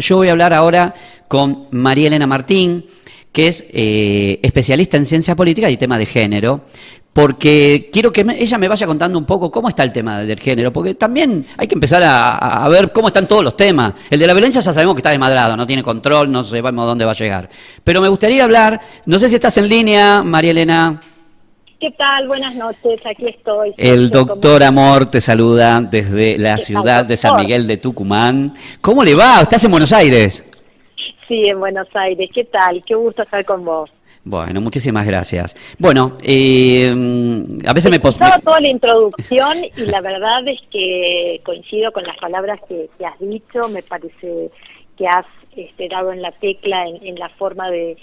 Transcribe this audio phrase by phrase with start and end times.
[0.00, 0.94] Yo voy a hablar ahora
[1.28, 2.86] con María Elena Martín,
[3.32, 6.64] que es eh, especialista en ciencia política y tema de género,
[7.12, 10.72] porque quiero que ella me vaya contando un poco cómo está el tema del género,
[10.72, 13.94] porque también hay que empezar a, ver cómo están todos los temas.
[14.08, 17.04] El de la violencia ya sabemos que está desmadrado, no tiene control, no sabemos dónde
[17.04, 17.48] va a llegar.
[17.84, 21.00] Pero me gustaría hablar, no sé si estás en línea, María Elena.
[21.80, 22.28] ¿Qué tal?
[22.28, 23.72] Buenas noches, aquí estoy.
[23.78, 28.52] El doctor Amor te saluda desde la ciudad de San Miguel de Tucumán.
[28.82, 29.40] ¿Cómo le va?
[29.40, 30.44] ¿Estás en Buenos Aires?
[31.26, 32.28] Sí, en Buenos Aires.
[32.34, 32.82] ¿Qué tal?
[32.86, 33.90] Qué gusto estar con vos.
[34.24, 35.56] Bueno, muchísimas gracias.
[35.78, 36.90] Bueno, eh,
[37.66, 37.96] a veces me...
[37.96, 43.18] Estaba toda la introducción y la verdad es que coincido con las palabras que, has
[43.20, 44.50] dicho, me parece
[44.98, 45.24] que has
[45.56, 47.96] este, dado en la tecla en, la forma de,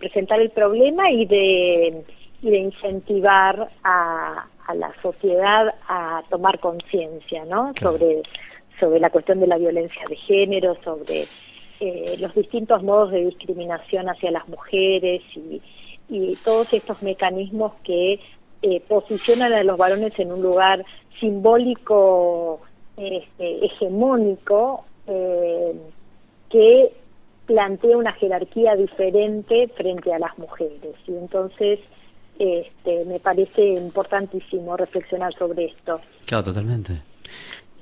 [0.00, 2.02] presentar el problema y de
[2.42, 7.72] y de incentivar a, la sociedad a tomar conciencia ¿no?
[7.80, 8.22] sobre,
[8.78, 11.24] sobre la cuestión de la violencia de género, sobre
[11.80, 15.62] eh, los distintos modos de discriminación hacia las mujeres y,
[16.08, 18.20] y todos estos mecanismos que
[18.62, 20.84] eh, posicionan a los varones en un lugar
[21.20, 22.60] simbólico,
[22.96, 25.74] este, hegemónico, eh,
[26.50, 26.92] que
[27.46, 30.96] plantea una jerarquía diferente frente a las mujeres.
[31.06, 31.78] Y entonces
[32.38, 36.00] este, me parece importantísimo reflexionar sobre esto.
[36.24, 37.02] Claro, totalmente.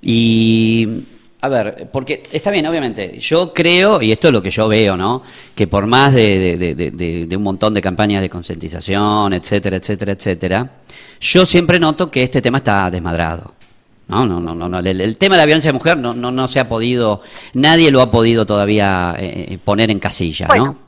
[0.01, 1.07] Y
[1.41, 4.97] a ver, porque está bien, obviamente, yo creo, y esto es lo que yo veo,
[4.97, 5.23] ¿no?
[5.55, 10.71] Que por más de, un montón de campañas de concientización, etcétera, etcétera, etcétera,
[11.21, 13.55] yo siempre noto que este tema está desmadrado.
[14.09, 16.61] No, no, no, no, El, tema de la violencia de mujer no, no, no se
[16.61, 17.23] ha podido,
[17.55, 20.86] nadie lo ha podido todavía eh, eh, poner en casilla, ¿no?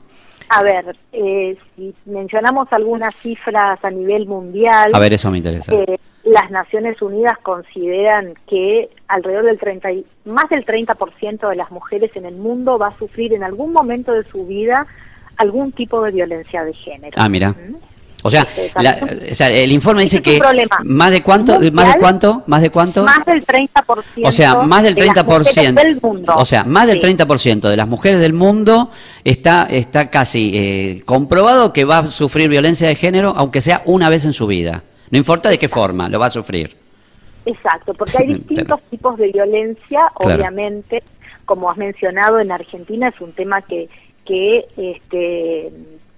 [0.49, 4.91] A ver, eh, si mencionamos algunas cifras a nivel mundial.
[4.93, 5.73] A ver, eso me interesa.
[5.73, 9.89] Eh, las Naciones Unidas consideran que alrededor del 30,
[10.25, 14.11] más del 30% de las mujeres en el mundo va a sufrir en algún momento
[14.11, 14.85] de su vida
[15.37, 17.13] algún tipo de violencia de género.
[17.17, 17.51] Ah, mira.
[17.51, 17.75] ¿Mm?
[18.23, 18.45] O sea,
[19.49, 20.41] el informe dice que
[20.83, 24.03] más de cuánto, más de cuánto, más de cuánto, más del 30%.
[24.25, 25.73] O sea, más del 30%.
[25.73, 26.33] Del mundo.
[26.35, 28.91] O sea, más del 30% de las mujeres del mundo
[29.23, 34.09] está está casi eh, comprobado que va a sufrir violencia de género, aunque sea una
[34.09, 34.83] vez en su vida.
[35.11, 36.75] No importa de qué forma, lo va a sufrir.
[37.45, 41.03] Exacto, porque hay distintos tipos de violencia, obviamente,
[41.45, 43.89] como has mencionado en Argentina es un tema que
[44.29, 45.71] que este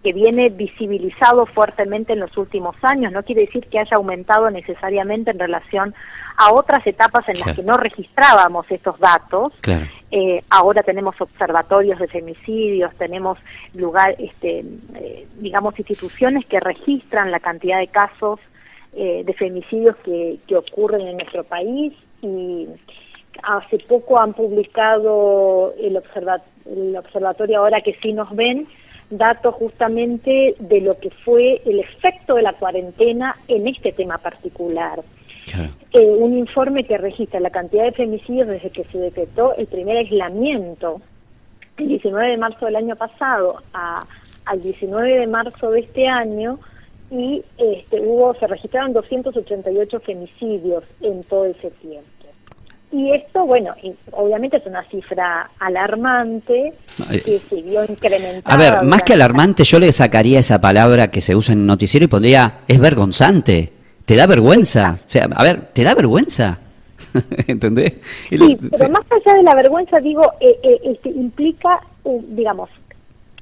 [0.04, 3.12] que viene visibilizado fuertemente en los últimos años.
[3.12, 5.94] No quiere decir que haya aumentado necesariamente en relación
[6.38, 9.50] a otras etapas en las que no registrábamos estos datos.
[10.10, 13.38] Eh, ahora tenemos observatorios de femicidios, tenemos
[13.74, 14.64] lugar, este,
[14.96, 18.40] eh, digamos, instituciones que registran la cantidad de casos
[18.94, 22.68] eh, de femicidios que, que ocurren en nuestro país y
[23.44, 26.02] hace poco han publicado el,
[26.66, 28.68] el observatorio ahora que sí nos ven
[29.12, 35.02] datos justamente de lo que fue el efecto de la cuarentena en este tema particular.
[35.94, 39.98] Eh, un informe que registra la cantidad de femicidios desde que se decretó el primer
[39.98, 41.02] aislamiento,
[41.78, 44.06] el 19 de marzo del año pasado a,
[44.46, 46.60] al 19 de marzo de este año,
[47.10, 52.08] y este, hubo se registraron 288 femicidios en todo ese tiempo.
[52.92, 53.74] Y esto, bueno,
[54.12, 56.74] obviamente es una cifra alarmante
[57.10, 58.54] que se vio incrementada.
[58.54, 62.04] A ver, más que alarmante, yo le sacaría esa palabra que se usa en noticiero
[62.04, 63.72] y pondría, es vergonzante,
[64.04, 64.92] te da vergüenza.
[64.94, 66.60] O sea, a ver, ¿te da vergüenza?
[67.48, 67.94] ¿Entendés?
[68.30, 72.70] Sí, pero más allá de la vergüenza, digo, eh, eh, este, implica, digamos,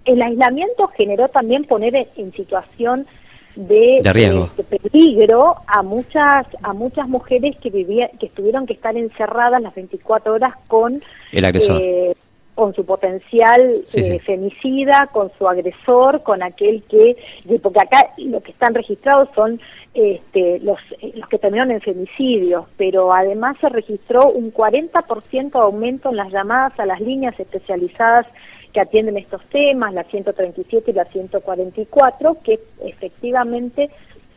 [0.06, 3.08] el aislamiento generó también poner en situación
[3.56, 4.50] de, riesgo.
[4.82, 10.34] peligro a muchas a muchas mujeres que vivían que tuvieron que estar encerradas las 24
[10.34, 11.02] horas con
[11.32, 12.16] el agresor eh,
[12.60, 17.16] con su potencial eh, femicida, con su agresor, con aquel que,
[17.64, 19.62] porque acá lo que están registrados son
[19.94, 20.78] este, los,
[21.16, 26.78] los que terminaron en femicidios, pero además se registró un 40% aumento en las llamadas
[26.78, 28.26] a las líneas especializadas
[28.74, 33.90] que atienden estos temas, la 137 y la 144, que efectivamente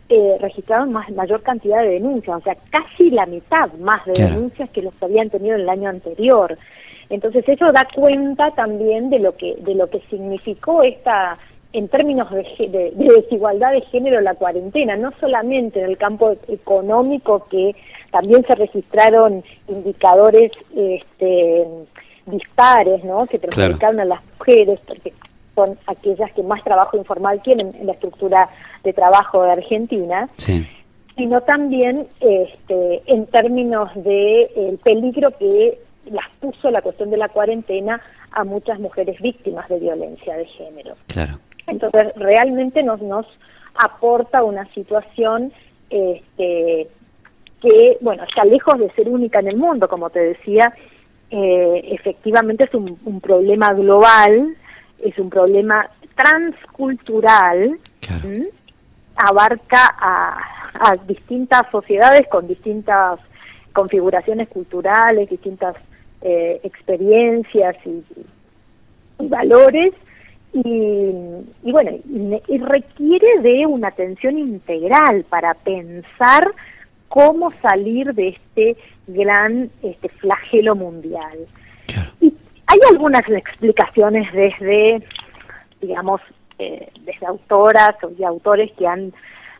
[0.08, 4.68] eh, registraron más, mayor cantidad de denuncias, o sea, casi la mitad más de denuncias
[4.70, 6.58] que los que habían tenido en el año anterior.
[7.08, 11.38] Entonces eso da cuenta también de lo que de lo que significó esta
[11.72, 17.46] en términos de, de, desigualdad de género la cuarentena, no solamente en el campo económico
[17.50, 17.74] que
[18.10, 21.66] también se registraron indicadores este,
[22.26, 23.26] dispares, ¿no?
[23.26, 25.12] Que perjudicaron a las mujeres, porque
[25.54, 28.48] son aquellas que más trabajo informal tienen en la estructura
[28.84, 30.28] de trabajo de Argentina.
[31.16, 37.28] Sino también este, en términos de el peligro que las puso la cuestión de la
[37.28, 38.00] cuarentena
[38.32, 40.94] a muchas mujeres víctimas de violencia de género.
[41.06, 41.38] Claro.
[41.66, 43.26] Entonces, realmente nos, nos
[43.74, 45.52] aporta una situación
[45.90, 46.88] este,
[47.60, 50.72] que, bueno, está lejos de ser única en el mundo, como te decía,
[51.32, 54.54] eh, efectivamente es un, problema global,
[55.02, 57.78] es un problema transcultural,
[59.16, 60.38] abarca a,
[60.74, 63.18] a distintas sociedades con distintas
[63.72, 65.76] configuraciones culturales, distintas
[66.20, 68.04] eh, experiencias y,
[69.28, 69.94] valores,
[70.52, 71.12] y,
[71.62, 71.90] bueno,
[72.48, 76.52] y, requiere de una atención integral para pensar
[77.12, 78.74] cómo salir de este
[79.06, 81.46] gran este flagelo mundial.
[82.22, 82.32] Y
[82.66, 85.02] hay algunas explicaciones desde,
[85.82, 86.22] digamos,
[86.58, 89.12] eh, desde autoras y autores que han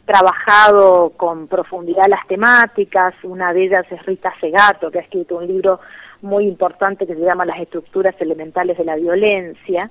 [0.07, 3.13] trabajado con profundidad las temáticas.
[3.23, 5.79] Una de ellas es Rita Segato, que ha escrito un libro
[6.23, 9.91] muy importante que se llama Las estructuras elementales de la violencia,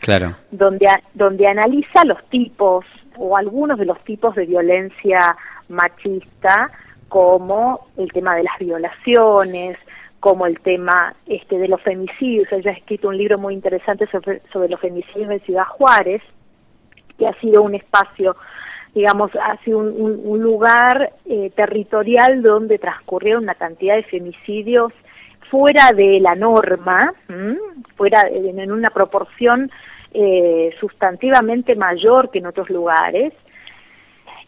[0.49, 2.85] donde, donde analiza los tipos
[3.17, 5.37] o algunos de los tipos de violencia
[5.69, 6.71] machista,
[7.11, 9.77] como el tema de las violaciones,
[10.21, 12.49] como el tema este de los femicidios.
[12.53, 16.21] Ella ha escrito un libro muy interesante sobre, los femicidios de Ciudad Juárez,
[17.17, 18.37] que ha sido un espacio
[18.93, 24.91] digamos, ha sido un, lugar eh, territorial donde transcurrieron una cantidad de femicidios
[25.49, 27.13] fuera de la norma,
[27.95, 29.71] fuera en una proporción
[30.13, 33.33] eh, sustantivamente mayor que en otros lugares,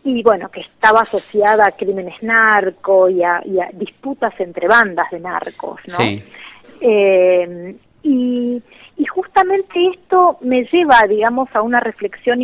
[0.04, 3.42] y bueno, que estaba asociada a crímenes narco y a,
[3.74, 5.96] disputas entre bandas de narcos, ¿no?
[5.96, 6.24] Sí.
[6.82, 8.62] Eh, y,
[8.98, 12.40] y justamente esto me lleva, digamos, a una reflexión,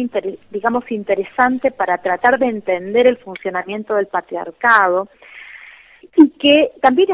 [0.50, 5.10] digamos, interesante para tratar de entender el funcionamiento del patriarcado
[6.16, 7.10] y que también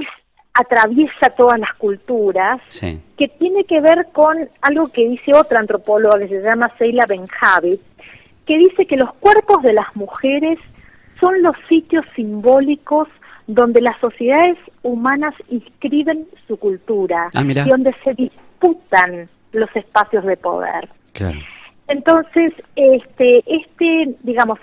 [0.53, 2.61] atraviesa todas las culturas,
[3.17, 7.79] que tiene que ver con algo que dice otra antropóloga que se llama Seila Benjavid,
[8.45, 10.59] que dice que los cuerpos de las mujeres
[11.19, 13.07] son los sitios simbólicos
[13.47, 20.37] donde las sociedades humanas inscriben su cultura ah, y donde se disputan los espacios de
[20.37, 20.89] poder.
[21.87, 24.59] Entonces, este, este, digamos,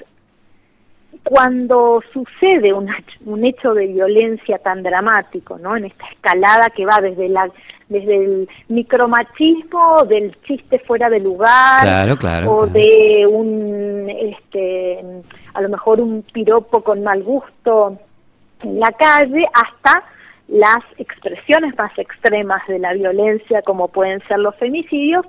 [1.23, 2.89] cuando sucede un,
[3.25, 5.77] un hecho de violencia tan dramático, ¿no?
[5.77, 7.49] En esta escalada que va desde la
[7.93, 11.87] desde el micromachismo, del chiste fuera de lugar,
[12.47, 15.05] o de un, este,
[15.55, 17.99] a lo mejor un piropo con mal gusto
[18.63, 20.05] en la calle, hasta
[20.49, 25.25] las expresiones más extremas de la violencia, como pueden ser los femicidios,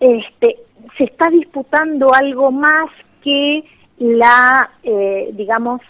[0.00, 0.56] este,
[0.98, 2.90] se está disputando algo más
[3.22, 3.64] que
[3.98, 5.80] la, eh, digamos,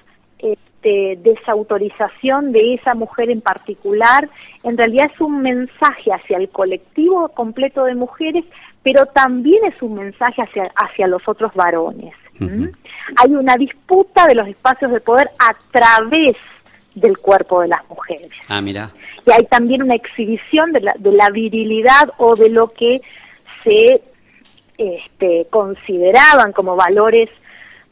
[0.86, 4.28] este, desautorización de esa mujer en particular,
[4.62, 8.44] en realidad es un mensaje hacia el colectivo completo de mujeres,
[8.82, 12.14] pero también es un mensaje hacia, hacia los otros varones.
[13.16, 16.36] Hay una disputa de los espacios de poder a través
[16.94, 18.30] del cuerpo de las mujeres.
[18.48, 18.90] Ah, mira.
[19.26, 23.00] Y hay también una exhibición de la, de la virilidad o de lo que
[23.64, 24.02] se
[24.78, 27.28] este, consideraban como valores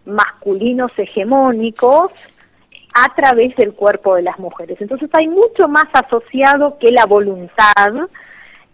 [0.05, 2.13] masculinos hegemónicos
[2.95, 4.81] a través del cuerpo de las mujeres.
[4.81, 8.09] Entonces hay mucho más asociado que la voluntad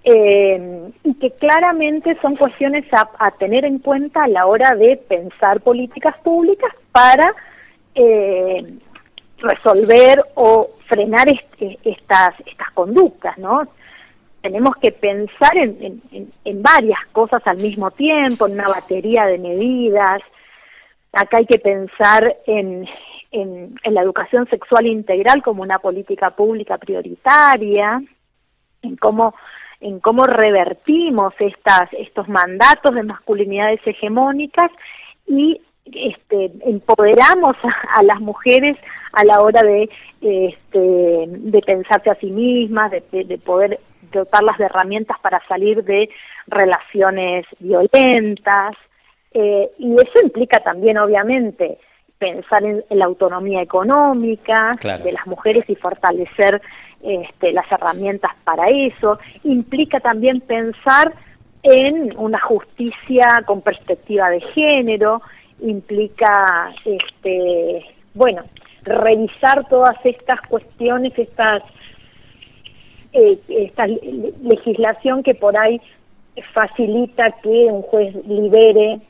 [0.05, 5.61] eh, y que claramente son cuestiones a, tener en cuenta a la hora de pensar
[5.63, 7.35] políticas públicas para
[7.95, 8.75] eh,
[9.39, 11.27] resolver o frenar
[11.83, 13.37] estas, estas conductas.
[14.43, 16.03] Tenemos que pensar en,
[16.45, 20.23] en varias cosas al mismo tiempo, en una batería de medidas,
[21.13, 22.87] Acá hay que pensar en,
[23.31, 28.03] en, la educación sexual integral como una política pública prioritaria,
[28.83, 29.35] en cómo
[29.81, 34.71] en cómo revertimos estas estos mandatos de masculinidades hegemónicas
[35.27, 37.57] y este, empoderamos
[37.97, 38.77] a, las mujeres
[39.15, 39.89] a la hora de
[40.21, 43.81] este, de pensarse a sí mismas, de, de poder
[44.13, 46.11] dotarlas de herramientas para salir de
[46.47, 48.77] relaciones violentas,
[49.33, 51.79] eh, y eso implica también, obviamente,
[52.21, 56.61] pensar en, la autonomía económica de las mujeres y fortalecer
[57.03, 59.19] este, las herramientas para eso.
[59.43, 61.15] Implica también pensar
[61.63, 65.23] en una justicia con perspectiva de género,
[65.61, 67.85] implica, este,
[68.15, 68.45] bueno,
[68.83, 71.63] revisar todas estas cuestiones, estas,
[73.13, 75.81] eh, esta legislación que por ahí
[76.53, 79.01] facilita que un juez libere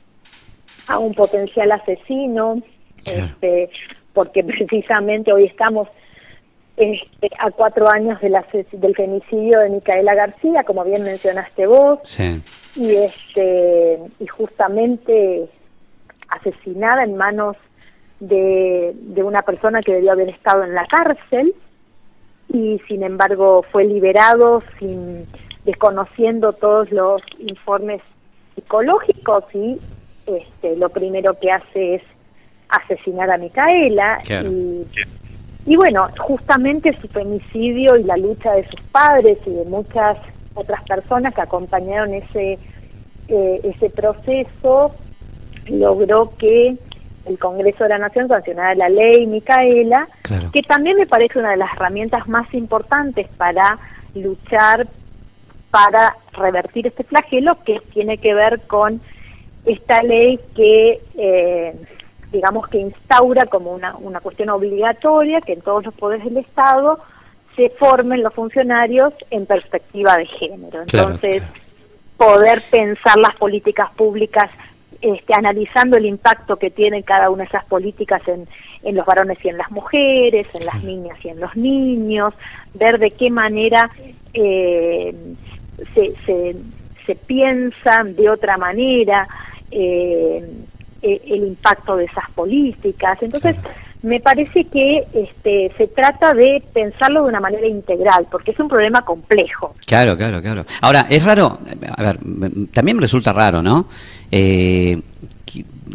[0.89, 2.63] a un potencial asesino,
[3.05, 3.71] este,
[4.13, 5.89] porque precisamente hoy estamos
[6.77, 11.99] este, a cuatro años del femicidio de Micaela García, como bien mencionaste vos,
[12.77, 15.49] y este y justamente
[16.29, 17.57] asesinada en manos
[18.21, 21.55] de, de una persona que debió haber estado en la cárcel
[22.53, 25.27] y sin embargo fue liberado sin
[25.65, 28.01] desconociendo todos los informes
[28.55, 29.79] psicológicos y
[30.27, 32.03] este, lo primero que hace es
[32.71, 34.87] asesinar a Micaela y,
[35.67, 40.19] y bueno, justamente su femicidio y la lucha de sus padres y de muchas
[40.55, 42.59] otras personas que acompañaron ese,
[43.29, 44.95] eh, ese proceso
[45.69, 46.77] logró que
[47.27, 50.09] el Congreso de la Nación sancionara la ley Micaela,
[50.53, 53.79] que también me parece una de las herramientas más importantes para
[54.15, 54.87] luchar
[55.71, 59.01] para revertir este flagelo que tiene que ver con
[59.65, 61.75] esta ley que eh,
[62.33, 67.01] digamos que instaura como una, una cuestión obligatoria que en todos los poderes del Estado
[67.57, 70.83] se formen los funcionarios en perspectiva de género.
[70.83, 71.43] Entonces,
[72.17, 74.51] poder pensar las políticas públicas
[75.03, 78.47] este, analizando el impacto que tienen cada una de esas políticas en,
[78.83, 82.35] en los varones y en las mujeres, en las niñas y en los niños,
[82.75, 83.91] ver de qué manera
[84.35, 85.15] eh,
[85.95, 86.57] se, se,
[87.07, 89.27] se piensa de otra manera
[89.71, 90.45] eh,
[91.03, 93.23] e, el impacto de esas políticas.
[93.23, 93.57] Entonces,
[94.03, 98.69] me parece que este, se trata de pensarlo de una manera integral, porque es un
[98.69, 99.75] problema complejo.
[99.87, 100.65] Claro, claro, claro.
[100.81, 101.59] Ahora, es raro,
[101.97, 102.19] a ver,
[102.73, 103.87] también me resulta raro, ¿no?
[104.31, 105.01] Eh,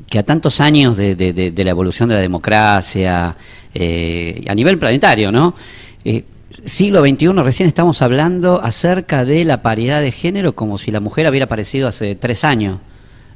[0.09, 3.35] que, a tantos años de, de, la evolución de la democracia,
[3.73, 5.55] eh, a nivel planetario, ¿no?
[6.03, 6.23] Eh,
[6.63, 11.27] siglo XXI recién estamos hablando acerca de la paridad de género como si la mujer
[11.29, 12.79] hubiera aparecido hace tres años.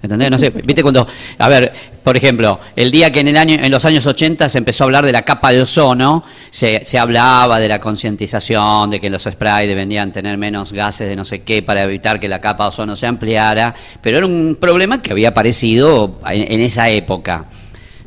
[0.01, 0.32] ¿Entendés?
[0.32, 1.06] No sé, viste cuando,
[1.38, 4.58] a ver, por ejemplo, el día que en el año, en los años 80 se
[4.58, 9.01] empezó a hablar de la capa de ozono, se, se hablaba de la concientización, de
[9.01, 12.39] que los sprays deberían tener menos gases de no sé qué para evitar que la
[12.39, 17.46] capa de ozono se ampliara, pero era un problema que había aparecido en esa época.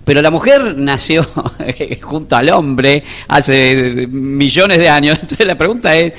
[0.05, 1.25] Pero la mujer nació
[2.03, 5.19] junto al hombre hace millones de años.
[5.23, 6.13] Entonces la pregunta es,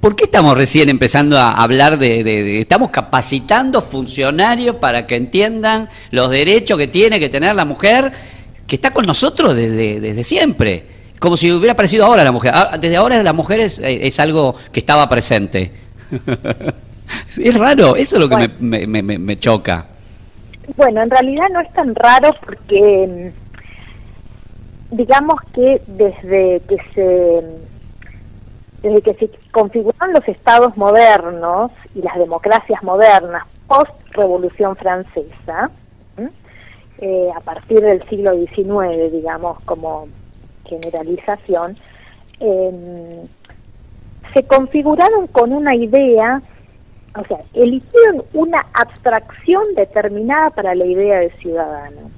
[0.00, 6.30] ¿por qué estamos recién empezando a hablar de, estamos capacitando funcionarios para que entiendan los
[6.30, 8.10] derechos que tiene que tener la mujer
[8.66, 10.96] que está con nosotros desde, desde siempre?
[11.18, 12.52] Como si hubiera aparecido ahora la mujer.
[12.54, 15.72] Ah, desde ahora la mujer es, es algo que estaba presente.
[17.38, 19.95] es raro, eso es lo que me, me, me choca.
[20.74, 23.32] Bueno, en realidad no es tan raro porque
[24.90, 27.44] mm, digamos que desde que se
[28.82, 35.70] desde que se configuraron los estados modernos y las democracias modernas post Revolución Francesa,
[36.98, 40.08] eh, a partir del siglo XIX, digamos, como
[40.64, 41.76] generalización,
[42.40, 43.26] em,
[44.32, 46.40] se configuraron con una idea
[47.16, 52.10] o sea, eligieron una abstracción determinada para la idea de ciudadano.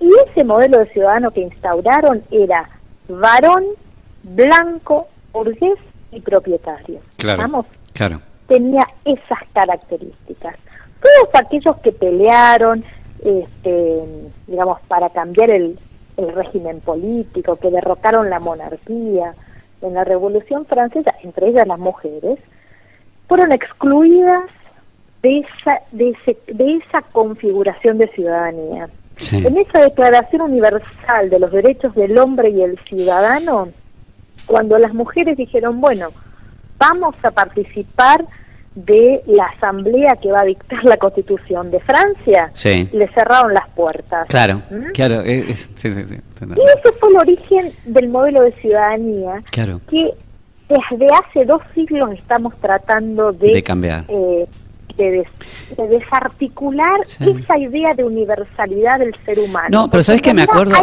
[0.00, 2.68] Y ese modelo de ciudadano que instauraron era
[3.08, 3.64] varón,
[4.22, 5.78] blanco, burgués
[6.10, 7.00] y propietario.
[7.18, 8.20] Claro, claro.
[8.48, 10.56] Tenía esas características.
[11.00, 12.84] Todos aquellos que pelearon,
[13.24, 14.02] este,
[14.46, 15.78] digamos, para cambiar el,
[16.16, 19.34] el régimen político, que derrocaron la monarquía
[19.82, 22.38] en la Revolución Francesa, entre ellas las mujeres,
[23.32, 24.44] fueron excluidas
[25.22, 26.14] de esa, de,
[26.48, 28.90] de esa configuración de ciudadanía.
[29.32, 33.70] En esa Declaración Universal de los Derechos del Hombre y el Ciudadano,
[34.44, 36.10] cuando las mujeres dijeron, bueno,
[36.76, 38.22] vamos a participar
[38.74, 44.28] de la asamblea que va a dictar la constitución de Francia, le cerraron las puertas.
[44.28, 44.90] Claro, ¿Mm?
[44.92, 45.24] claro.
[45.24, 49.80] y ese fue el origen del modelo de ciudadanía claro.
[49.88, 50.12] que
[50.72, 54.04] desde hace dos siglos estamos tratando de, cambiar.
[54.08, 54.46] Eh,
[54.96, 55.26] de,
[55.88, 59.68] desarticular esa idea de universalidad del ser humano.
[59.70, 60.74] No, pero ¿sabes que me acuerdo?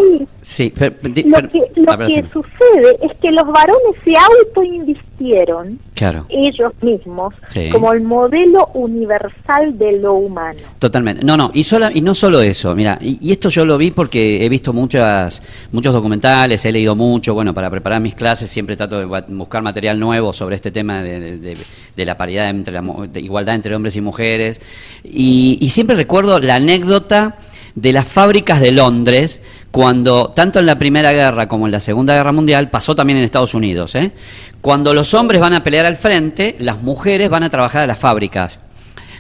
[0.42, 6.26] sí, lo que, lo que sucede es que los varones se autoinvistieron claro.
[6.30, 7.34] ellos mismos
[7.72, 10.60] como el modelo universal de lo humano.
[10.80, 11.24] Totalmente.
[11.24, 14.46] No, no, y, sola, y no solo eso, mira, y, esto yo lo vi porque
[14.46, 19.00] he visto muchas muchos documentales, he leído mucho, bueno, para preparar mis clases siempre trato
[19.00, 21.58] de buscar material nuevo sobre este tema de,
[21.98, 24.62] la paridad entre la de igualdad entre hombres y mujeres.
[25.04, 27.38] Y, siempre recuerdo la anécdota
[27.76, 29.42] de las fábricas de Londres,
[29.72, 33.24] cuando tanto en la Primera Guerra como en la Segunda Guerra Mundial, pasó también en
[33.24, 34.12] Estados Unidos, ¿eh?
[34.62, 38.00] cuando los hombres van a pelear al frente, las mujeres van a trabajar a las
[38.00, 38.60] fábricas.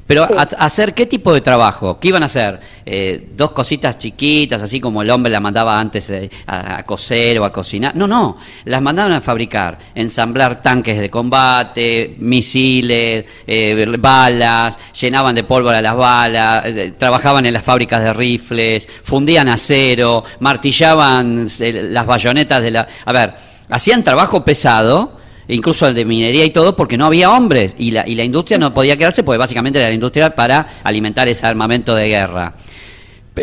[0.09, 1.99] Pero hacer qué tipo de trabajo?
[1.99, 2.59] ¿Qué iban a hacer?
[2.83, 7.45] Eh, dos cositas chiquitas, así como el hombre la mandaba antes eh, a, coser o
[7.45, 7.95] a cocinar.
[7.95, 8.35] No, no,
[8.65, 15.95] las mandaban a fabricar, ensamblar tanques de combate, misiles, eh, balas, llenaban de pólvora las
[15.95, 16.65] balas,
[16.97, 21.45] trabajaban en las fábricas de rifles, fundían acero, martillaban
[21.91, 22.87] las bayonetas de la...
[23.05, 23.35] A ver,
[23.69, 25.18] hacían trabajo pesado
[25.49, 28.57] incluso el de minería y todo, porque no había hombres y la, y la industria
[28.57, 32.53] no podía quedarse, porque básicamente era la industria para alimentar ese armamento de guerra.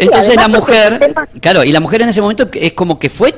[0.01, 3.35] Entonces la mujer, claro, y la mujer en ese momento es como que fue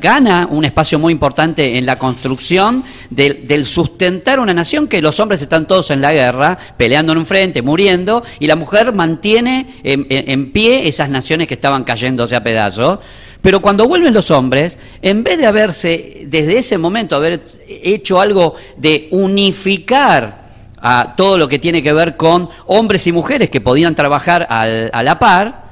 [0.00, 5.40] gana un espacio muy importante en la construcción del, sustentar una nación que los hombres
[5.42, 10.06] están todos en la guerra, peleando en un frente, muriendo, y la mujer mantiene en,
[10.10, 12.98] en pie esas naciones que estaban cayéndose a pedazos.
[13.44, 18.54] Pero cuando vuelven los hombres, en vez de haberse, desde ese momento, haber hecho algo
[18.78, 20.48] de unificar
[20.80, 25.02] a todo lo que tiene que ver con hombres y mujeres que podían trabajar a
[25.02, 25.63] la par,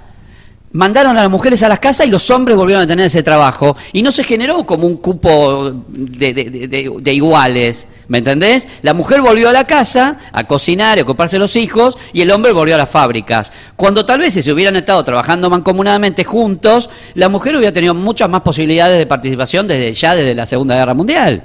[0.73, 3.77] mandaron a las mujeres a las casas y los hombres volvieron a tener ese trabajo.
[3.93, 8.69] Y no se generó como un cupo de, iguales, ¿me entendés?
[8.83, 12.31] La mujer volvió a la casa a cocinar, a ocuparse de los hijos, y el
[12.31, 13.53] hombre volvió a las fábricas.
[13.77, 18.29] Cuando tal vez si se hubieran estado trabajando mancomunadamente juntos, la mujer hubiera tenido muchas
[18.29, 21.43] más posibilidades de participación desde ya desde la Segunda Guerra Mundial.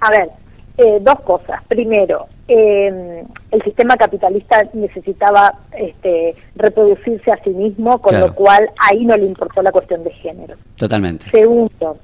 [0.00, 0.28] A ver,
[0.78, 1.62] eh, dos cosas.
[1.68, 9.06] Primero, eh, el sistema capitalista necesitaba este, reproducirse a sí mismo, con lo cual ahí
[9.06, 10.56] no le importó la cuestión de género.
[10.76, 11.30] Totalmente.
[11.30, 11.96] Segundo,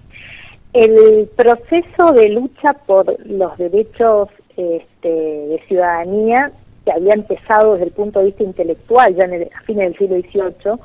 [0.73, 6.51] el proceso de lucha por los derechos este, de ciudadanía
[6.87, 10.17] que había empezado desde el punto de vista intelectual ya en a fines del siglo
[10.17, 10.79] XVIII,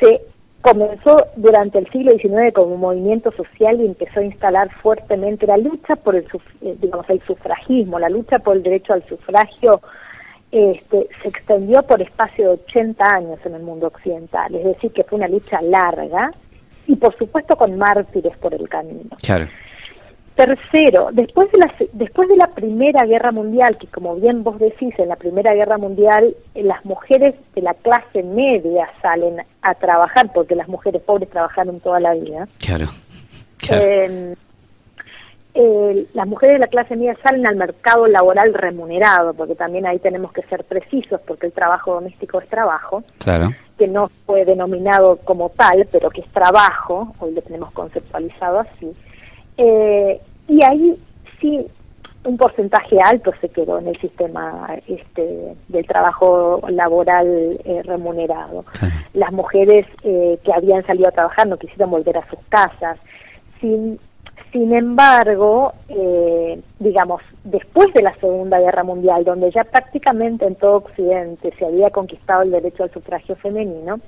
[0.00, 0.20] se
[0.62, 5.56] comenzó durante el siglo XIX como un movimiento social y empezó a instalar fuertemente la
[5.56, 6.26] lucha por el,
[6.62, 9.80] eh, digamos, el sufragismo, la lucha por el derecho al sufragio
[10.52, 15.02] este, se extendió por espacio de 80 años en el mundo occidental, es decir, que
[15.02, 16.30] fue una lucha larga
[16.86, 19.10] y por supuesto con mártires por el camino.
[19.22, 19.48] Claro.
[20.34, 24.94] Tercero, después de, la, después de la Primera Guerra Mundial, que como bien vos decís,
[24.98, 30.32] en la Primera Guerra Mundial eh, las mujeres de la clase media salen a trabajar,
[30.32, 32.48] porque las mujeres pobres trabajaron toda la vida.
[32.58, 32.86] Claro.
[33.70, 34.34] Em,
[36.14, 40.32] las mujeres de la clase media salen al mercado laboral remunerado, porque también ahí tenemos
[40.32, 43.04] que ser precisos, porque el trabajo doméstico es trabajo.
[43.18, 43.50] Claro.
[43.76, 48.94] Que no fue denominado como tal, pero que es trabajo, hoy lo tenemos conceptualizado así
[49.56, 50.96] eh, y ahí
[51.40, 51.66] sí
[52.24, 58.64] un porcentaje alto se quedó en el sistema este, del trabajo laboral eh, remunerado.
[59.12, 62.98] Las mujeres eh, que habían salido a trabajar no quisieron volver a sus casas.
[63.60, 63.98] Sin,
[64.52, 65.72] sin embargo,
[66.78, 71.90] digamos, después de la Segunda Guerra Mundial, donde ya prácticamente en todo Occidente se había
[71.90, 73.98] conquistado el derecho al sufragio femenino,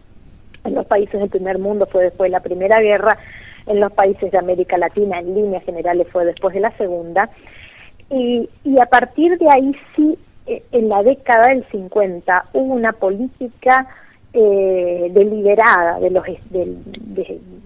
[0.65, 3.19] en los países del primer mundo fue después de la Primera Guerra,
[3.67, 7.31] en los países de América Latina en líneas generales fue después de la segunda.
[8.11, 12.93] Y, y a partir de ahí sí, eh, en la década del 50 hubo una
[12.93, 13.87] política
[14.35, 16.25] eh, deliberada de los,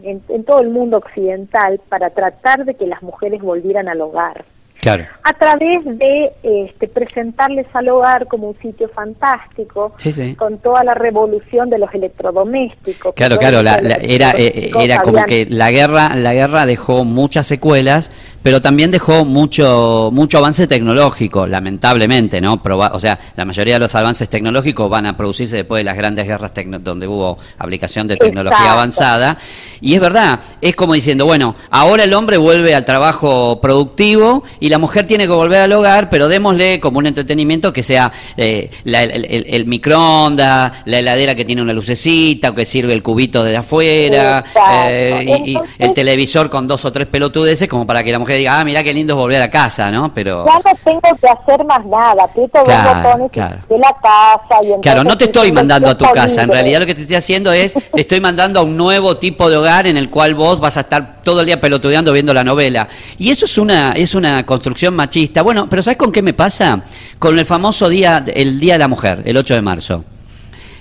[0.03, 4.45] en, todo el mundo occidental para tratar de que las mujeres volvieran al hogar.
[4.81, 9.93] A través de este, presentarles al hogar como un sitio fantástico,
[10.37, 13.13] con toda la revolución de los electrodomésticos.
[13.15, 18.11] Claro, claro, era, eh, era como que la guerra, la guerra dejó muchas secuelas,
[18.43, 22.61] pero también dejó mucho, mucho avance tecnológico, lamentablemente, ¿no?
[22.65, 26.27] o sea, la mayoría de los avances tecnológicos van a producirse después de las grandes
[26.27, 29.39] guerras donde hubo aplicación de tecnología avanzada.
[29.81, 34.69] Y es verdad, es como diciendo, bueno, ahora el hombre vuelve al trabajo productivo y
[34.69, 38.13] y la mujer tiene que volver al hogar, pero démosle como un entretenimiento que sea
[38.37, 44.45] eh, el, microondas, la heladera que tiene una lucecita, que sirve el cubito de afuera,
[44.89, 48.61] eh, y, el televisor con dos o tres pelotudeces, como para que la mujer diga,
[48.61, 50.15] ah, mira qué lindo es volver a casa, ¿no?
[50.15, 50.47] Pero...
[50.47, 53.59] Ya no tengo que hacer más nada, claro, claro.
[53.69, 54.63] de la casa.
[54.63, 57.17] Y claro, no te estoy mandando a tu casa, en realidad lo que te estoy
[57.17, 60.61] haciendo es, te estoy mandando a un nuevo tipo de hogar en el cual vos
[60.61, 62.89] vas a estar todo el día pelotudeando viendo la novela.
[63.19, 65.43] Y eso es una, es una construcción machista.
[65.43, 66.83] Bueno, pero ¿sabes con qué me pasa?
[67.21, 70.05] Con el famoso día, el Día de la Mujer, el 8 de marzo.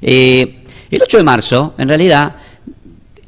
[0.01, 2.35] Eh, el 8 de marzo, en realidad,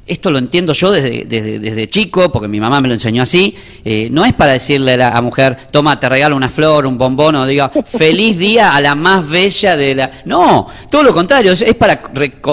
[0.07, 4.07] esto lo entiendo yo desde, desde, chico, porque mi mamá me lo enseñó así, eh,
[4.11, 7.45] no es para decirle a la mujer, toma, te regalo una flor, un bombón, o
[7.45, 10.09] diga, feliz día a la más bella de la...
[10.25, 12.01] No, todo lo contrario, es, para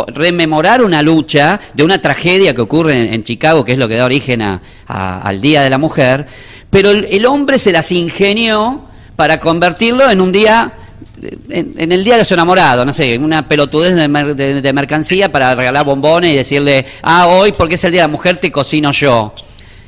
[0.09, 4.05] rememorar una lucha de una tragedia que ocurre en, Chicago, que es lo que da
[4.05, 6.27] origen al Día de la Mujer,
[6.77, 8.83] pero el, hombre se las ingenió
[9.17, 10.75] para convertirlo en un día
[11.49, 16.35] en, el día de su enamorado, no sé, una pelotudez de, mercancía para regalar bombones
[16.35, 19.35] y decirle, ah, hoy porque es el día de la mujer te cocino yo.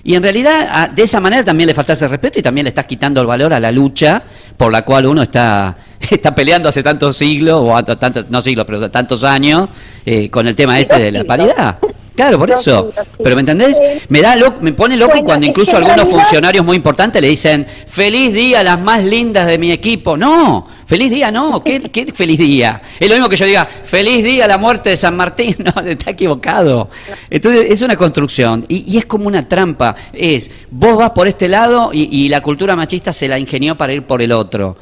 [0.03, 2.87] Y en realidad, de esa manera también le faltas el respeto y también le estás
[2.87, 4.23] quitando el valor a la lucha
[4.57, 5.77] por la cual uno está,
[6.11, 9.69] está peleando hace tantos siglos, o tantos, no siglos, pero tantos años,
[10.07, 11.77] eh, con el tema este de la paridad.
[12.19, 12.91] Claro, por eso.
[13.23, 13.81] Pero ¿me entendés?
[14.09, 18.65] Me da me pone loco cuando incluso algunos funcionarios muy importantes le dicen, feliz día,
[18.65, 20.17] las más lindas de mi equipo.
[20.17, 22.83] No, feliz día no, ¿qué, qué feliz día?
[22.99, 25.55] Es lo mismo que yo diga, feliz día la muerte de San Martín.
[25.69, 26.89] No, está equivocado.
[27.31, 29.95] Entonces es una construcción y, es como una trampa.
[30.13, 34.03] Es, vos vas por este lado y, la cultura machista se la ingenió para ir
[34.03, 34.77] por el otro.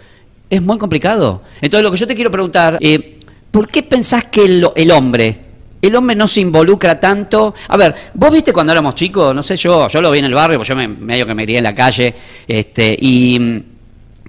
[0.48, 1.42] Es muy complicado.
[1.60, 3.18] Entonces lo que yo te quiero preguntar, eh,
[3.50, 4.44] ¿por qué pensás que
[4.74, 5.45] el hombre
[5.86, 7.54] el hombre no se involucra tanto.
[7.68, 10.34] A ver, vos viste cuando éramos chicos, no sé yo, yo lo vi en el
[10.34, 12.14] barrio, pues yo me, medio que me crié en la calle,
[12.46, 13.76] este, y mm,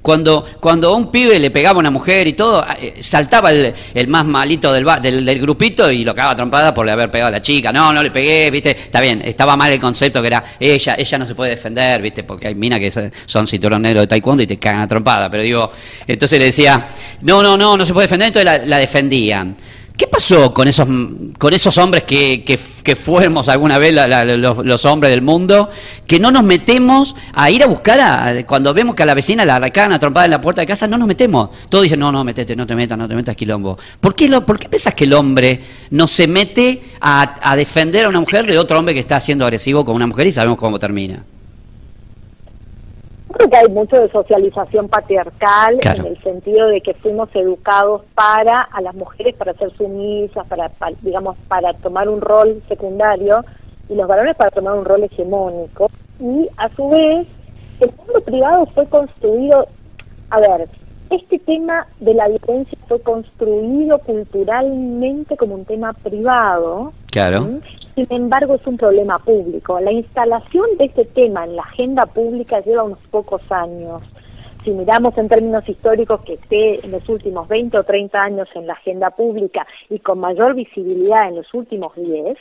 [0.07, 3.73] cuando, cuando un pibe le pegaba a una mujer y todo, eh, saltaba el,
[4.07, 7.73] más malito del, del, grupito y lo cagaba trompada por haber pegado a la chica.
[7.73, 11.17] No, no le pegué, viste, está bien, estaba mal el concepto que era ella, ella
[11.17, 14.47] no se puede defender, viste, porque hay minas que son cinturón negro de taekwondo y
[14.47, 15.71] te cagan a trompada, pero digo,
[16.07, 16.87] entonces le decía,
[17.23, 19.57] no, no, no, no se puede defender, entonces la defendían.
[19.97, 20.87] ¿Qué pasó con esos,
[21.39, 25.71] con esos hombres que, que, fuéramos alguna vez los, hombres del mundo,
[26.05, 29.43] que no nos metemos a ir a buscar, a, cuando vemos que a la vecina
[29.43, 31.49] la arrancan a trompada en la puerta de casa, no nos metemos?
[31.67, 33.75] Todos dicen, no, no, metete, no te metas, no te metas, quilombo.
[33.99, 38.05] ¿Por qué, lo, ¿Por qué pensás que el hombre no se mete a, a defender
[38.05, 40.59] a una mujer de otro hombre que está siendo agresivo con una mujer y sabemos
[40.59, 41.23] cómo termina?
[43.37, 48.61] Creo que hay mucho de socialización patriarcal en el sentido de que fuimos educados para
[48.61, 50.71] a las mujeres para ser sumisas, para,
[51.01, 53.45] digamos para tomar un rol secundario
[53.89, 57.27] y los varones para tomar un rol hegemónico y a su vez
[57.79, 59.67] el mundo privado fue construido,
[60.31, 60.67] a ver,
[61.09, 66.93] este tema de la violencia fue construido culturalmente como un tema privado.
[67.11, 67.59] Claro
[67.97, 69.79] sin embargo es un problema público.
[69.79, 74.03] La instalación de este tema en la agenda pública lleva unos pocos años.
[74.63, 78.67] Si miramos en términos históricos que esté en los últimos 20 o 30 años en
[78.67, 82.37] la agenda pública y con mayor visibilidad en los últimos 10,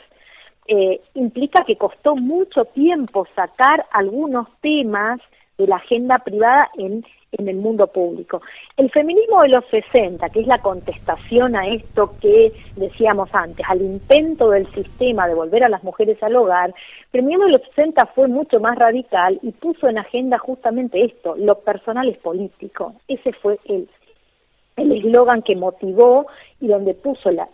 [0.67, 5.19] eh, implica que costó mucho tiempo sacar algunos temas
[5.57, 8.41] de la agenda privada en en el mundo público.
[8.77, 13.81] El feminismo de los 60, que es la contestación a esto que decíamos antes, al
[13.81, 18.05] intento del sistema de volver a las mujeres al hogar, el feminismo de los 60
[18.07, 22.93] fue mucho más radical y puso en agenda justamente esto, lo personal es político.
[23.07, 23.89] Ese fue el
[24.77, 26.27] el eslogan que motivó
[26.59, 27.47] y donde puso la,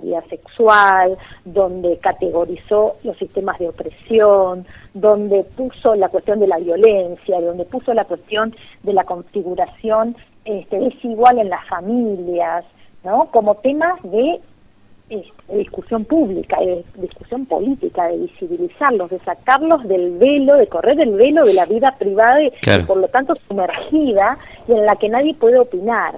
[0.00, 7.40] vida sexual, donde categorizó los sistemas de opresión, donde puso la cuestión de la violencia,
[7.40, 12.64] donde puso la cuestión de la configuración este, desigual en las familias,
[13.04, 13.26] ¿no?
[13.30, 14.40] Como temas de
[15.10, 21.16] de discusión pública, de discusión política, de visibilizarlos, de sacarlos del velo, de correr el
[21.16, 22.50] velo de la vida privada y,
[22.86, 26.14] por lo tanto sumergida y en la que nadie puede opinar.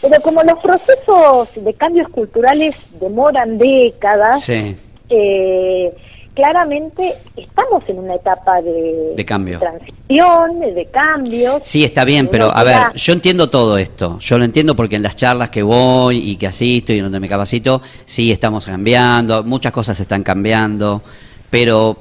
[0.00, 5.92] Pero como los procesos de cambios culturales demoran décadas, eh,
[6.34, 9.58] claramente estamos en una etapa de, cambio.
[9.58, 11.58] transición, de cambio.
[11.62, 14.18] Sí, está bien, pero a ver, yo entiendo todo esto.
[14.18, 17.28] Yo lo entiendo porque en las charlas que voy y que asisto y donde me
[17.28, 21.02] capacito, sí estamos cambiando, muchas cosas están cambiando,
[21.50, 21.96] pero,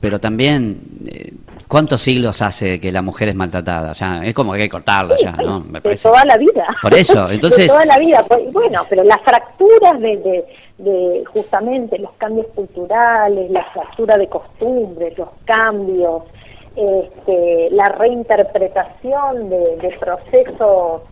[0.00, 0.80] pero también.
[1.06, 1.32] Eh,
[1.74, 3.90] ¿Cuántos siglos hace que la mujer es maltratada?
[3.90, 5.58] O sea, es como que hay que cortarla ya, ¿no?
[5.58, 6.08] Me parece.
[6.08, 6.66] De toda la vida.
[6.80, 7.66] Por eso, entonces...
[7.66, 8.24] De toda la vida.
[8.28, 10.44] Pues, bueno, pero las fracturas de
[10.78, 16.22] de justamente los cambios culturales, la fractura de costumbres, los cambios,
[16.76, 21.02] este, la reinterpretación de, procesos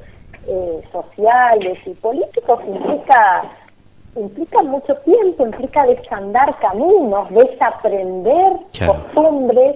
[0.47, 3.43] eh, sociales y políticos implica
[4.15, 8.53] implica mucho tiempo, implica desandar caminos, desaprender
[8.87, 9.75] costumbres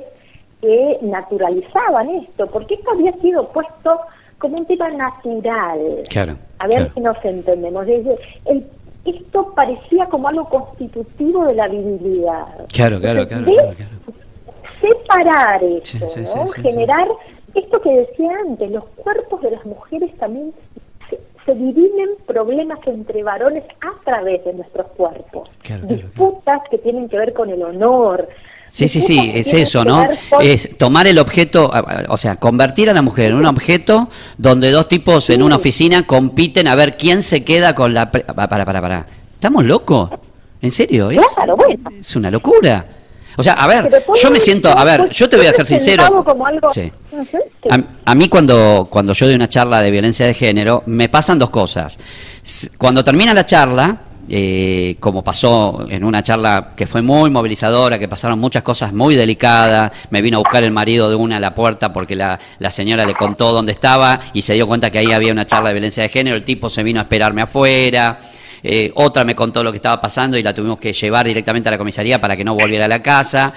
[0.67, 4.01] que naturalizaban esto, porque esto había sido puesto
[4.39, 6.03] como un tema natural.
[6.59, 7.87] a ver si nos entendemos.
[7.87, 8.67] El
[9.07, 12.67] esto parecía como algo constitutivo de la virilidad.
[12.75, 13.47] Claro, claro, claro,
[14.81, 16.47] Separar esto, ¿no?
[16.49, 17.09] Generar
[17.55, 20.53] esto que decía antes, los cuerpos de las mujeres también
[21.09, 25.49] se, dividen problemas entre varones a través de nuestros cuerpos.
[25.85, 28.29] Disputas que tienen que ver con el honor,
[28.69, 30.07] Sí, sí, sí, es eso, ¿no?
[30.41, 31.73] Es tomar el objeto,
[32.09, 36.07] o sea, convertir a la mujer en un objeto donde dos tipos en una oficina
[36.07, 38.11] compiten a ver quién se queda con la...
[38.11, 39.07] Para, para, para.
[39.35, 40.11] ¿Estamos locos?
[40.61, 41.11] ¿En serio?
[41.11, 41.91] Es, claro, bueno.
[41.99, 42.87] es una locura.
[43.37, 46.05] O sea, a ver, yo me siento, a ver, yo te voy a ser sincero.
[48.05, 51.51] A, mí cuando, cuando yo doy una charla de violencia de género, me pasan dos
[51.51, 51.99] cosas.
[52.79, 58.09] Cuando termina la charla, eh, como pasó en una charla que fue muy movilizadora, que
[58.09, 61.55] pasaron muchas cosas muy delicadas, me vino a buscar el marido de una a la
[61.55, 62.39] puerta porque la,
[62.71, 65.75] señora le contó dónde estaba y se dio cuenta que ahí había una charla de
[65.75, 68.21] violencia de género, el tipo se vino a esperarme afuera.
[68.63, 71.73] Eh, otra me contó lo que estaba pasando y la tuvimos que llevar directamente a
[71.73, 73.53] la comisaría para que no volviera a la casa.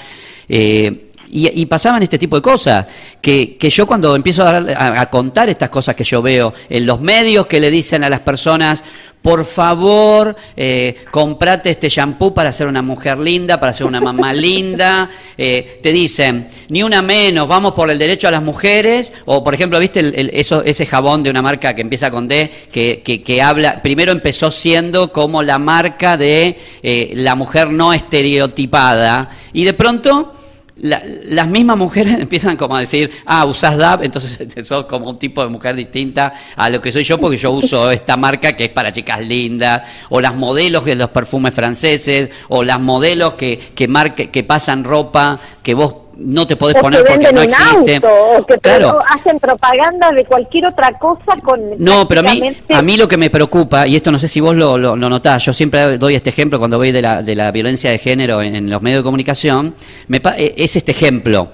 [0.47, 2.88] Eh, y, pasaban este tipo de cosas,
[3.21, 7.45] que, que yo cuando empiezo a, contar estas cosas que yo veo en los medios
[7.45, 8.84] que le dicen a las personas,
[9.21, 14.32] por favor, eh, comprate este shampoo para ser una mujer linda, para ser una mamá
[14.32, 19.43] linda, eh, te dicen, ni una menos, vamos por el derecho a las mujeres, o
[19.43, 24.12] por ejemplo, viste ese jabón de una marca que empieza con D, que habla, primero
[24.12, 30.34] empezó siendo como la marca de eh, la mujer no estereotipada, y de pronto
[30.82, 35.42] las mismas mujeres empiezan como a decir, ah, usás DAP, entonces sos como un tipo
[35.44, 38.70] de mujer distinta a lo que soy yo porque yo uso esta marca que es
[38.70, 43.88] para chicas lindas, o las modelos de los perfumes franceses, o las modelos que, que,
[44.32, 48.01] que pasan ropa que vos no te podés poner porque no existe.
[48.03, 48.99] o que claro.
[49.10, 51.60] hacen propaganda de cualquier otra cosa con.
[51.77, 54.39] No, pero a mí, a mí lo que me preocupa, y esto no sé si
[54.39, 57.51] vos lo, lo, notás, yo siempre doy este ejemplo cuando voy de la, de la
[57.51, 59.75] violencia de género en, los medios de comunicación,
[60.08, 61.49] me, e, es este ejemplo.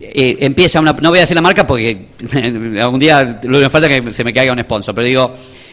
[0.00, 2.06] Eh, empieza una, no voy a decir la marca porque
[2.80, 5.32] algún día lo que me falta es que se me caiga un sponsor, pero digo,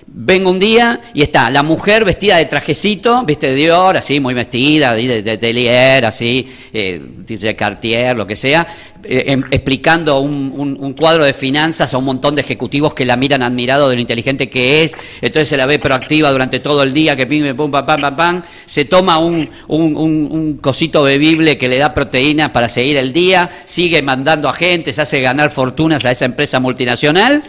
[0.09, 4.33] Vengo un día y está la mujer vestida de trajecito, viste de Dior, así, muy
[4.33, 8.65] vestida, de, de, Telier, así, eh, dice Cartier, lo que sea,
[9.03, 13.43] eh, em, explicando un, cuadro de finanzas a un montón de ejecutivos que la miran
[13.43, 17.17] admirado de lo inteligente que es, entonces se la ve proactiva durante todo el día,
[17.17, 21.79] que pim, pum, pam, pam, pam, pam, se toma un, un cosito bebible que le
[21.79, 26.11] da proteínas para seguir el día, sigue mandando a gente, se hace ganar fortunas a
[26.11, 27.43] esa empresa multinacional,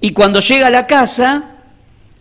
[0.00, 1.56] y cuando llega a la casa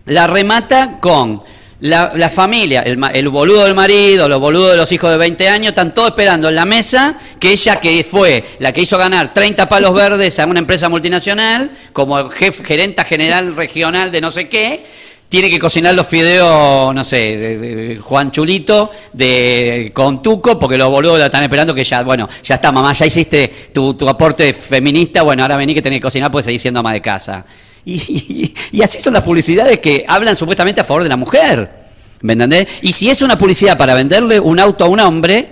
[0.09, 1.43] la remata con
[1.81, 5.93] la, familia, el, boludo del marido, los boludos de los hijos de 20 años, están
[5.93, 9.93] todos esperando en la mesa que ella, que fue la que hizo ganar 30 palos
[9.93, 14.83] verdes a una empresa multinacional, como jefe, gerenta general regional de no sé qué,
[15.29, 20.89] tiene que cocinar los fideos, no sé, de, Juan Chulito, de con Tuco, porque los
[20.89, 24.53] boludos la están esperando que ya, bueno, ya está, mamá, ya hiciste tu, tu aporte
[24.53, 27.45] feminista, bueno, ahora vení que tenés que cocinar porque seguís siendo ama de casa.
[27.85, 31.69] Y, así son las publicidades que hablan supuestamente a favor de la mujer.
[32.21, 32.67] ¿Me entendés?
[32.81, 35.49] Y si es una publicidad para venderle un auto a un hombre,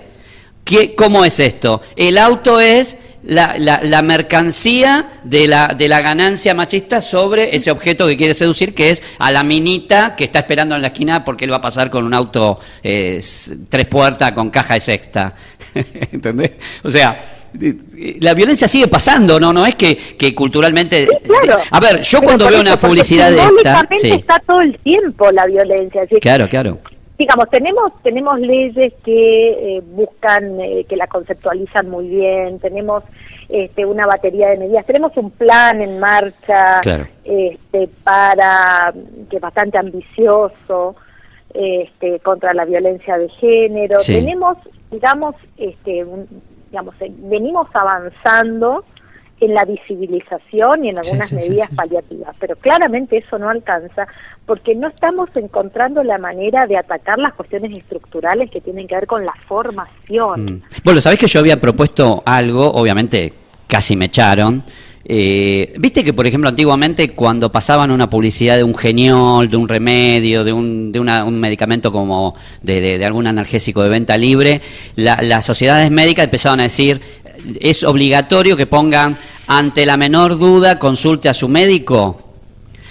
[0.64, 1.80] ¿qué, ¿cómo es esto?
[1.96, 8.06] El auto es la, la, mercancía de la, de la ganancia machista sobre ese objeto
[8.06, 11.44] que quiere seducir, que es a la minita que está esperando en la esquina porque
[11.44, 13.20] él va a pasar con un auto eh,
[13.68, 15.34] tres puertas con caja de sexta.
[16.12, 16.52] ¿Entendés?
[16.84, 17.37] O sea,
[18.20, 19.52] la violencia sigue pasando, ¿no?
[19.52, 21.08] No es que, que culturalmente...
[21.22, 21.60] claro.
[21.70, 23.86] A ver, yo cuando veo una publicidad de esta...
[23.96, 24.10] Sí.
[24.10, 26.02] está todo el tiempo la violencia.
[26.20, 26.78] claro, claro.
[27.18, 33.02] Digamos, tenemos, tenemos leyes que eh, buscan, eh, que la conceptualizan muy bien, tenemos
[33.48, 36.80] este, una batería de medidas, tenemos un plan en marcha
[37.24, 38.94] este, para,
[39.28, 40.94] que es bastante ambicioso,
[41.54, 43.98] este, contra la violencia de género.
[44.06, 44.56] Tenemos,
[44.92, 46.28] digamos, este, un,
[46.70, 48.84] digamos, eh, venimos avanzando
[49.40, 54.06] en la visibilización y en algunas medidas paliativas, pero claramente eso no alcanza
[54.46, 59.06] porque no estamos encontrando la manera de atacar las cuestiones estructurales que tienen que ver
[59.06, 60.44] con la formación.
[60.44, 60.62] Mm.
[60.84, 63.32] Bueno, sabés que yo había propuesto algo, obviamente
[63.68, 64.64] casi me echaron,
[65.04, 69.68] eh, Viste que, por ejemplo, antiguamente cuando pasaban una publicidad de un geniol, de un
[69.68, 74.60] remedio, de un, de un medicamento como de, algún analgésico de venta libre,
[74.96, 77.00] las sociedades médicas empezaban a decir,
[77.60, 82.27] es obligatorio que pongan ante la menor duda consulte a su médico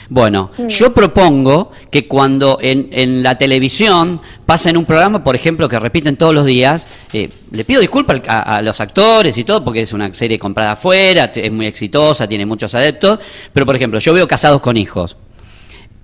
[0.10, 5.80] bueno, yo propongo que cuando en, en, la televisión pasen un programa, por ejemplo, que
[5.80, 9.92] repiten todos los días, eh, le pido disculpas a, los actores y todo, porque es
[9.94, 13.20] una serie comprada afuera, es muy exitosa, tiene muchos adeptos,
[13.52, 15.18] pero por ejemplo, yo veo casados con hijos.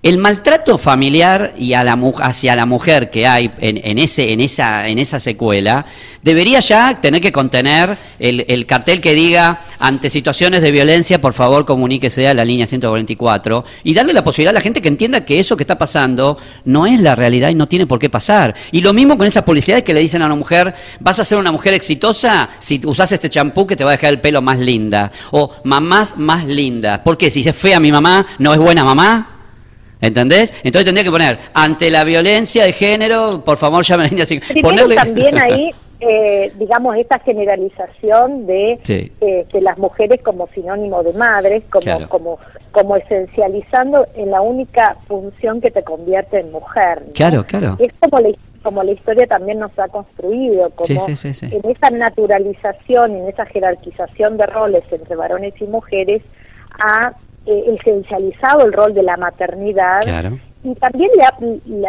[0.04, 4.90] El maltrato familiar y a la, hacia la mujer que hay en, ese, en, esa,
[4.90, 5.86] en esa secuela
[6.22, 11.66] debería ya tener que contener el, cartel que diga ante situaciones de violencia, por favor
[11.66, 15.40] comuníquese a la línea 144 y darle la posibilidad a la gente que entienda que
[15.40, 18.56] eso que está pasando no es la realidad y no tiene por qué pasar.
[18.74, 21.38] Y lo mismo con esas publicidades que le dicen a una mujer, vas a ser
[21.38, 24.60] una mujer exitosa si usas este champú que te va a dejar el pelo más
[24.60, 25.14] linda.
[25.32, 27.00] O mamás más lindas.
[27.06, 29.33] Porque si es fea mi mamá, no es buena mamá.
[30.04, 30.54] ¿Entendés?
[30.64, 34.42] Entonces tendría que poner, ante la violencia de género, por favor llamen así.
[34.62, 34.96] Ponerle...
[34.96, 41.64] también ahí eh, digamos, esta generalización de, eh, de, las mujeres como sinónimo de madres,
[41.70, 42.40] como, como,
[42.72, 47.04] como esencializando en la única función que te convierte en mujer.
[47.14, 47.78] Claro, claro.
[47.80, 48.30] Es como la,
[48.62, 54.46] como la historia también nos ha construido, como en esa naturalización, en esa jerarquización de
[54.48, 56.22] roles entre varones y mujeres,
[56.80, 57.14] ha
[57.46, 60.02] eh, esencializado el rol de la maternidad.
[60.04, 61.10] Claro y también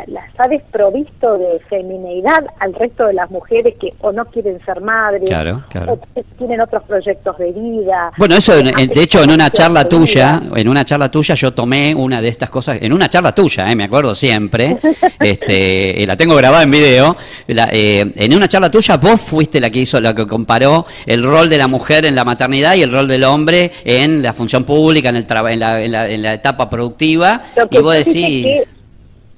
[0.08, 4.80] las ha desprovisto de femineidad al resto de las mujeres que o no quieren ser
[4.80, 5.98] madres o
[6.36, 8.12] tienen otros proyectos de vida.
[8.16, 12.20] Bueno, eso de hecho en una charla tuya, en una charla tuya yo tomé una
[12.20, 14.76] de estas cosas, en una charla tuya, eh, me acuerdo siempre,
[15.20, 19.78] este, la tengo grabada en video, eh, en una charla tuya vos fuiste la que
[19.80, 23.06] hizo, la que comparó el rol de la mujer en la maternidad y el rol
[23.06, 27.78] del hombre en la función pública, en, el en, la, en, la, etapa productiva, y
[27.78, 28.63] vos decís...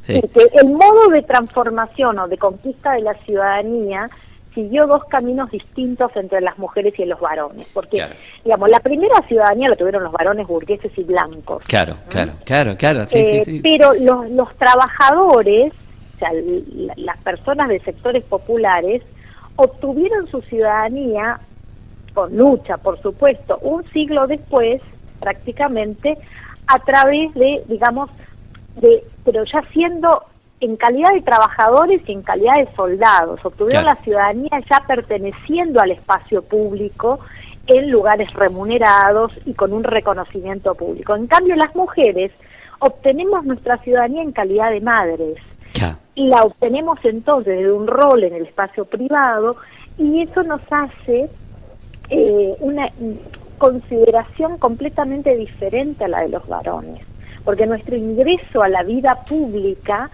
[0.07, 4.09] Que el modo de transformación o de conquista de la ciudadanía
[4.55, 8.03] siguió dos caminos distintos entre las mujeres y los varones, porque
[8.43, 11.63] digamos la primera ciudadanía la tuvieron los varones burgueses y blancos.
[11.65, 13.05] Claro, claro, claro, claro.
[13.05, 13.61] Sí, sí, sí.
[13.63, 15.75] Pero los, los trabajadores,
[16.15, 16.31] o sea,
[16.97, 19.03] las personas de sectores populares
[19.57, 21.39] obtuvieron su ciudadanía
[22.15, 24.81] con lucha, por supuesto, un siglo después,
[25.21, 26.17] prácticamente,
[26.67, 28.09] a través de, digamos,
[28.77, 30.23] de, pero ya siendo
[30.61, 35.91] en calidad de trabajadores y en calidad de soldados, obtuvieron la ciudadanía ya perteneciendo al
[35.91, 37.19] espacio público
[37.67, 41.15] en lugares remunerados y con un reconocimiento público.
[41.15, 42.33] En cambio, las mujeres
[42.79, 45.37] obtenemos nuestra ciudadanía en calidad de madres.
[46.15, 49.57] Y la obtenemos entonces de un rol en el espacio privado
[49.99, 51.29] y eso nos hace
[52.09, 52.89] eh, una
[53.59, 57.05] consideración completamente diferente a la de los varones
[57.47, 60.11] porque nuestro ingreso a la vida pública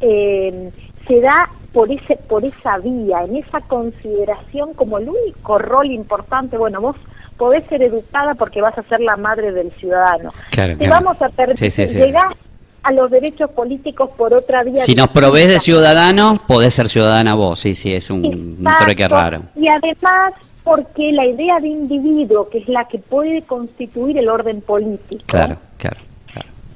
[0.00, 0.70] eh,
[1.06, 6.56] se da por ese por esa vía, en esa consideración como el único rol importante.
[6.56, 6.96] Bueno, vos
[7.36, 10.32] podés ser educada porque vas a ser la madre del ciudadano.
[10.50, 12.36] Te vamos a permitir llegar
[12.84, 14.76] a los derechos políticos por otra vía.
[14.76, 19.08] Si nos provees de ciudadanos, podés ser ciudadana vos, sí, sí, es un, un truque
[19.08, 19.42] raro.
[19.56, 24.60] Y además porque la idea de individuo, que es la que puede constituir el orden
[24.60, 26.05] político, claro, claro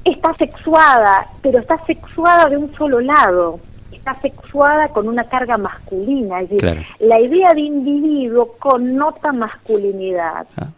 [0.04, 3.60] está sexuada, pero está sexuada de un solo lado,
[3.92, 10.46] está sexuada con una carga masculina, es decir, la idea de individuo connota masculinidad.
[10.56, 10.68] Ah.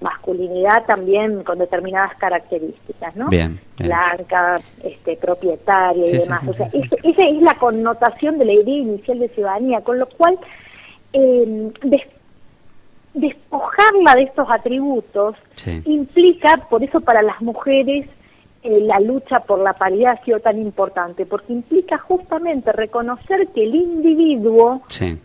[0.00, 3.28] Masculinidad también con determinadas características, ¿no?
[3.28, 6.44] Bien, Blanca, este, propietaria y demás.
[6.46, 10.38] o sea, esa es la connotación de la idea inicial de ciudadanía, con lo cual
[11.14, 11.72] eh,
[13.14, 15.36] despojarla de estos atributos
[15.86, 18.06] implica, por eso para las mujeres,
[18.64, 23.62] eh, la lucha por la paridad ha sido tan importante, porque implica justamente reconocer que
[23.62, 24.80] el individuo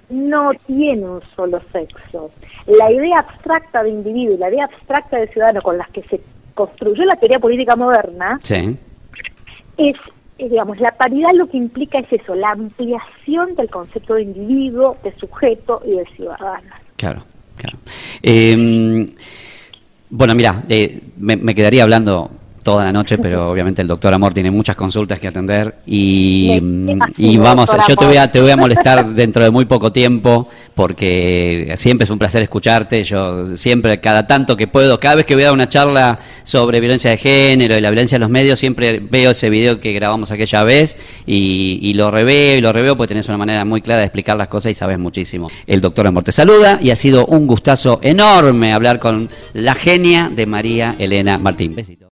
[0.10, 2.32] no tiene un solo sexo.
[2.67, 6.19] La idea abstracta de individuo y la idea abstracta de ciudadano con las que se
[6.54, 8.75] construyó la teoría política moderna es,
[9.78, 9.95] eh,
[10.38, 15.15] digamos, la paridad lo que implica es eso, la ampliación del concepto de individuo, de
[15.15, 16.73] sujeto y de ciudadano.
[16.97, 17.21] Claro,
[17.56, 17.78] claro.
[18.21, 19.08] Em,
[20.10, 22.32] bueno, mira, eh, me quedaría hablando
[22.69, 26.62] toda la noche, pero obviamente el doctor Amor tiene muchas consultas que atender y,
[27.17, 30.47] y vamos, yo te voy, a, te voy a molestar dentro de muy poco tiempo
[30.75, 35.34] porque siempre es un placer escucharte, yo siempre, cada tanto que puedo, cada vez que
[35.34, 38.60] voy a dar una charla sobre violencia de género y la violencia en los medios,
[38.60, 42.95] siempre veo ese video que grabamos aquella vez y, y lo reveo y lo reveo
[42.95, 45.49] porque tenés una manera muy clara de explicar las cosas y sabes muchísimo.
[45.65, 50.29] El doctor Amor te saluda y ha sido un gustazo enorme hablar con la genia
[50.32, 51.73] de María Elena Martín.
[51.73, 52.05] Besito.